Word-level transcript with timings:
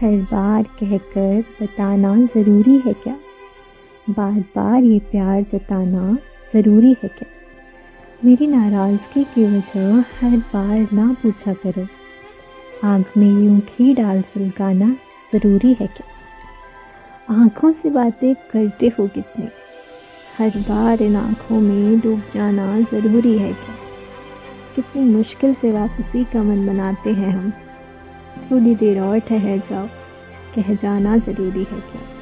हर 0.00 0.16
बार 0.16 0.62
कहकर 0.62 1.44
बताना 1.62 2.16
ज़रूरी 2.16 2.82
है 2.86 2.92
क्या? 2.92 3.16
बार 4.10 4.40
बार 4.40 4.82
ये 4.82 4.98
प्यार 4.98 5.42
जताना 5.42 6.18
ज़रूरी 6.54 6.96
है 7.02 7.08
क्या? 7.08 7.28
मेरी 8.24 8.46
नाराज़गी 8.46 9.24
की 9.24 9.44
वजह 9.44 10.00
हर 10.00 10.36
बार 10.36 10.88
ना 10.92 11.16
पूछा 11.22 11.52
करो। 11.52 11.86
आँख 12.84 13.16
में 13.16 13.28
यूँ 13.28 13.58
घी 13.58 13.94
डाल 13.94 14.22
सुलगाना 14.22 14.96
ज़रूरी 15.32 15.76
है 15.80 15.86
क्या? 15.86 16.06
आँखों 17.42 17.72
से 17.72 17.90
बातें 17.90 18.34
करते 18.34 18.86
हो 18.86 19.08
कितने? 19.08 19.48
हर 20.38 20.50
बार 20.50 21.02
इन 21.02 21.16
आँखों 21.16 21.60
में 21.60 22.00
डूब 22.00 22.22
जाना 22.34 22.80
ज़रूरी 22.80 23.38
है 23.38 23.52
क्या? 23.52 23.74
कितनी 24.76 25.02
मुश्किल 25.02 25.54
से 25.54 25.72
वापसी 25.72 26.24
का 26.24 26.42
मन 26.42 26.66
बनाते 26.66 27.10
हैं 27.10 27.30
हम। 27.30 27.52
थोड़ी 28.50 28.74
देर 28.74 29.00
और 29.00 29.18
ठहर 29.18 29.58
जाओ। 29.58 29.86
कह 30.54 30.74
जाना 30.74 31.18
ज़रूरी 31.18 31.64
है 31.64 31.80
क्या? 31.80 32.15